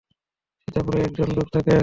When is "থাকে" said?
1.55-1.75